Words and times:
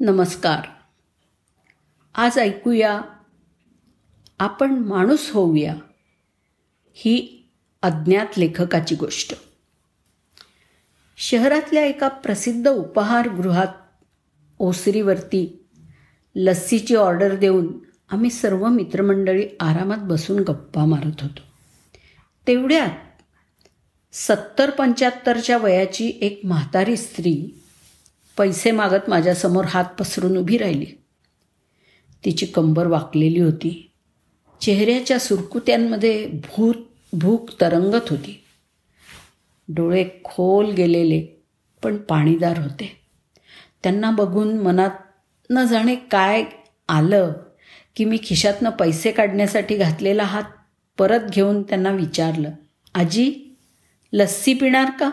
नमस्कार. 0.00 0.60
आज 2.14 2.38
ऐकूया 2.38 3.00
आपण 4.38 4.70
माणूस 4.70 5.30
होऊया 5.30 5.74
ही 6.92 7.44
अज्ञात 7.82 8.38
लेखकाची 8.38 8.94
गोष्ट. 8.94 9.34
शहरातल्या 11.16 11.84
एका 11.84 12.08
प्रसिद्ध 12.08 12.68
उपहारगृहात 12.68 13.66
ओसरीवरती 14.58 15.68
लस्सीची 16.36 16.94
ऑर्डर 16.94 17.34
देऊन 17.34 17.78
आम्ही 18.08 18.30
सर्व 18.30 18.68
मित्रमंडळी 18.68 19.48
आरामात 19.60 19.98
बसून 19.98 20.38
गप्पा 20.42 20.84
मारत 20.84 21.22
होतो. 21.22 21.40
तेवढ्यात 22.46 22.90
सत्तर 24.12 24.70
पंच्याहत्तरच्या 24.70 25.58
वयाची 25.58 26.18
एक 26.20 26.40
म्हातारी 26.44 26.96
स्त्री 26.96 27.62
पैसे 28.38 28.70
मागत 28.70 29.08
माझ्यासमोर 29.08 29.64
हात 29.64 29.84
पसरून 29.84 30.36
उभी 30.36 30.58
राहिली. 30.58 30.86
तिची 32.24 32.46
कंबर 32.46 32.86
वाकलेली 32.86 33.40
होती. 33.40 33.90
चेहऱ्याच्या 34.60 35.18
सुरकुत्यांमध्ये 35.18 36.26
भूत 36.26 36.74
भूक 37.12 37.50
तरंगत 37.60 38.08
होती. 38.10 38.44
डोळे 39.68 40.04
खोल 40.24 40.70
गेलेले 40.70 41.42
पण 41.82 41.96
पाणीदार 41.96 42.58
होते. 42.58 43.00
त्यांना 43.82 44.10
बघून 44.10 44.58
मनात 44.58 44.90
न 45.50 45.64
जाणे 45.64 45.96
काय 45.96 46.44
आलं 46.88 47.32
की 47.96 48.04
मी 48.04 48.18
खिशातनं 48.24 48.70
पैसे 48.70 49.12
काढण्यासाठी 49.12 49.76
घातलेला 49.76 50.24
हात 50.24 50.42
परत 50.98 51.20
घेऊन 51.30 51.62
त्यांना 51.62 51.90
विचारलं 51.90 52.50
आजी 52.94 53.56
लस्सी 54.12 54.54
पिणार 54.54 54.90
का? 54.90 55.10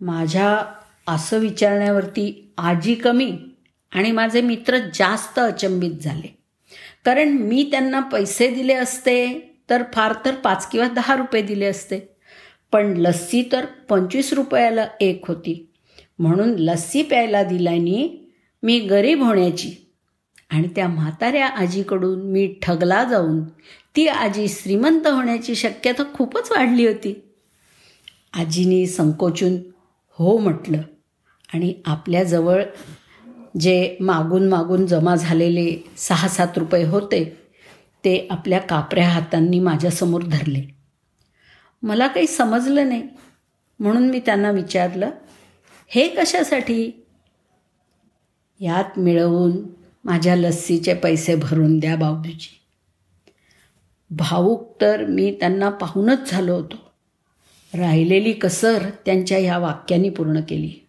माझ्या 0.00 0.64
असं 1.06 1.38
विचारण्यावरती 1.38 2.52
आजी 2.58 2.94
कमी 2.94 3.32
आणि 3.92 4.10
माझे 4.10 4.40
मित्र 4.40 4.78
जास्त 4.94 5.38
अचंबित 5.38 5.90
झाले. 5.90 6.36
कारण 7.04 7.28
मी 7.28 7.68
त्यांना 7.70 8.00
पैसे 8.00 8.48
दिले 8.48 8.74
असते 8.74 9.40
तर 9.70 9.82
फार 9.92 10.14
तर 10.24 10.34
पाच 10.34 10.70
किंवा 10.70 10.88
दहा 10.88 11.16
रुपये 11.16 11.42
दिले 11.42 11.66
असते. 11.66 11.98
पण 12.72 12.96
लस्सी 12.96 13.48
तर 13.52 13.64
पंचवीस 13.64 14.32
रुपयाला 14.32 14.86
एक 15.00 15.24
होती. 15.28 15.68
म्हणून 16.18 16.54
लस्सी 16.58 17.02
प्यायला 17.02 17.42
दिल्याने 17.42 18.30
मी 18.62 18.80
गरीब 18.80 19.22
होण्याची. 19.22 19.72
आणि 20.50 20.68
त्या 20.68 20.88
म्हाताऱ्या 20.88 21.46
आजीकडून 21.46 22.22
मी 22.22 22.54
ठगला 22.62 23.04
जाऊन 23.04 23.44
ती 23.96 24.06
आजी 24.08 24.48
श्रीमंत 24.48 25.06
होण्याची 25.06 25.54
शक्यता 25.54 26.02
खूपच 26.14 26.50
वाढली 26.50 26.86
होती. 26.86 27.22
आजीने 28.32 28.86
संकोचून 28.86 29.56
हो 30.10 30.38
म्हटलं 30.38 30.82
आणि 31.54 31.74
आपल्याजवळ 31.86 32.62
जे 33.60 33.96
मागून 34.00 34.48
मागून 34.48 34.86
जमा 34.86 35.14
झालेले 35.16 35.84
सहा 35.96 36.28
सात 36.28 36.48
रुपये 36.56 36.84
होते 36.84 37.24
ते 38.04 38.26
आपल्या 38.30 38.58
कापऱ्या 38.58 39.08
हातांनी 39.08 39.60
माझ्यासमोर 39.60 40.22
धरले. 40.22 40.62
मला 41.82 42.06
काही 42.06 42.26
समजलं 42.26 42.88
नाही. 42.88 43.02
म्हणून 43.80 44.10
मी 44.10 44.20
त्यांना 44.20 44.50
विचारलं 44.50 45.10
हे 45.88 46.08
कशासाठी? 46.08 47.04
यात 48.60 48.98
मिळवून 48.98 49.52
माझ्या 50.04 50.36
लस्सीचे 50.36 50.94
पैसे 50.94 51.34
भरून 51.34 51.78
द्या 51.78 51.96
बाबूजी 51.96 52.60
भाऊक 54.10 54.80
तर 54.80 55.04
मी 55.04 55.36
त्यांना 55.40 55.70
पाहूनच 55.70 56.30
झालो 56.30 56.54
होतो. 56.54 56.76
राहिलेली 57.74 58.32
कसर 58.32 58.88
त्यांच्या 59.06 59.38
ह्या 59.38 59.58
वाक्याने 59.58 60.10
पूर्ण 60.10 60.40
केली. 60.40 60.83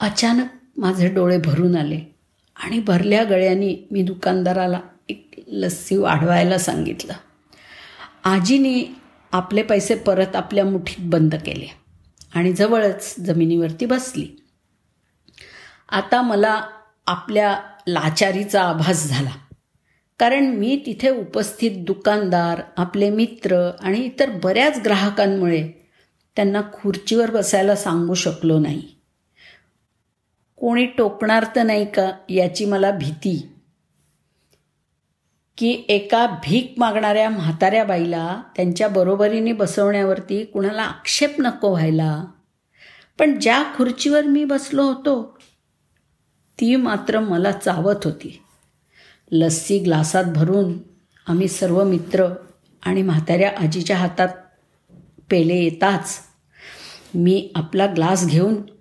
अचानक 0.00 0.46
माझे 0.76 1.08
डोळे 1.08 1.38
भरून 1.38 1.76
आले 1.76 2.00
आणि 2.56 2.78
भरल्या 2.78 3.24
गळ्याने 3.24 3.88
मी 3.90 4.02
दुकानदाराला 4.02 4.80
एक 5.08 5.30
लस्सी 5.48 5.96
वाढवायला 5.96 6.58
सांगितलं. 6.58 7.12
आजीने 8.24 8.94
आपले 9.32 9.62
पैसे 9.62 9.94
परत 9.94 10.36
आपल्या 10.36 10.64
मुठीत 10.64 10.96
बंद 11.00 11.34
केले 11.34 11.66
आणि 12.34 12.52
जवळच 12.52 13.14
जमिनीवरती 13.20 13.86
बसली. 13.86 14.28
आता 15.88 16.22
मला 16.22 16.62
आपल्या 17.06 17.60
लाचारीचा 17.88 18.62
आभास 18.62 19.08
झाला. 19.08 19.30
कारण 20.18 20.46
मी 20.46 20.82
तिथे 20.86 21.10
उपस्थित 21.10 21.70
दुकानदार 21.76 22.60
आपले 22.76 23.10
मित्र 23.10 23.70
आणि 23.80 23.98
इतर 23.98 24.30
बऱ्याच 24.30 24.80
ग्राहकांमुळे 24.84 25.68
त्यांना 26.36 26.60
खुर्चीवर 26.72 27.30
बसायला 27.30 27.76
सांगू 27.76 28.14
शकलो 28.14 28.58
नाही. 28.58 28.82
कोणी 30.64 30.86
टोकणार 30.86 31.44
तर 31.56 31.62
नाही 31.62 31.84
का? 31.84 32.12
याची 32.28 32.64
मला 32.64 32.90
भीती. 32.90 33.48
की 35.56 35.84
एका 35.88 36.26
भीक 36.26 36.74
मागणाऱ्या 36.76 37.30
म्हाताऱ्या 37.30 37.84
बाईला 37.84 38.42
त्यांच्या 38.56 38.88
बरोबरीने 38.88 39.52
बसवण्यावरती 39.52 40.44
कुणाला 40.44 40.82
आक्षेप 40.82 41.34
नको 41.38 41.68
व्हायला. 41.68 42.24
पण 43.18 43.38
ज्या 43.38 43.64
खुर्चीवर 43.76 44.24
मी 44.24 44.44
बसलो 44.44 44.82
होतो 44.82 45.38
ती 46.60 46.76
मात्र 46.76 47.20
मला 47.20 47.52
चावत 47.52 48.04
होती. 48.04 48.42
लस्सी 49.30 49.78
ग्लासात 49.78 50.24
भरून 50.24 50.78
आम्ही 51.28 51.48
सर्व 51.48 51.84
मित्र 51.84 52.26
आणि 52.86 53.02
म्हाताऱ्या 53.02 53.52
आजीच्या 53.58 53.96
हातात 53.96 54.28
पेले 55.30 55.54
येताच 55.54 56.18
मी 57.14 57.52
आपला 57.54 57.86
ग्लास 57.86 58.26
घेऊन 58.26 58.73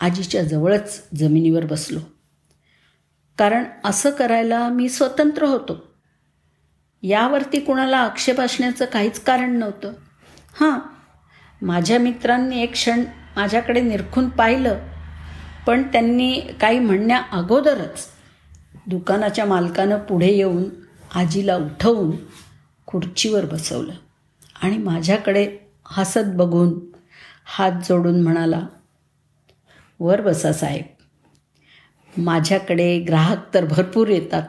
आजीच्या 0.00 0.42
जवळच 0.42 1.02
जमिनीवर 1.16 1.64
बसलो. 1.64 1.98
कारण 3.38 3.64
असं 3.84 4.10
करायला 4.10 4.68
मी 4.68 4.88
स्वतंत्र 4.88 5.44
होतो. 5.44 5.84
यावरती 7.02 7.60
कुणाला 7.60 7.96
आक्षेप 7.96 8.40
असण्याचं 8.40 8.84
काहीच 8.84 9.20
कारण 9.20 9.58
नव्हतं. 9.58 9.92
हां 10.60 10.78
माझ्या 11.62 11.98
मित्रांनी 11.98 12.62
एक 12.62 12.72
क्षण 12.72 13.04
माझ्याकडे 13.36 13.80
निरखून 13.80 14.28
पाहिलं 14.28 14.78
पण 15.66 15.82
त्यांनी 15.82 16.40
काही 16.60 16.78
म्हणण्या 16.78 17.22
अगोदरच 17.32 18.06
दुकानाच्या 18.86 19.44
मालकानं 19.44 19.98
पुढे 19.98 20.30
येऊन 20.32 20.64
आजीला 21.14 21.56
उठवून 21.56 22.10
खुर्चीवर 22.86 23.44
बसवलं 23.44 23.92
आणि 24.62 24.78
माझ्याकडे 24.78 25.46
हसत 25.86 26.34
बघून 26.34 26.78
हात 27.44 27.72
जोडून 27.88 28.22
म्हणाला 28.22 28.66
वर 30.00 30.20
बसा 30.20 30.52
साहेब. 30.52 30.84
माझ्याकडे 32.20 33.00
ग्राहक 33.00 33.54
तर 33.54 33.64
भरपूर 33.64 34.08
येतात 34.08 34.42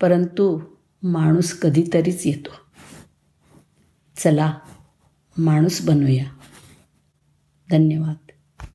परंतु 0.00 0.60
माणूस 1.02 1.60
कधीतरीच 1.60 2.26
येतो. 2.26 2.50
चला 4.16 4.58
माणूस 5.38 5.86
बनूया. 5.86 6.24
धन्यवाद. 7.70 8.29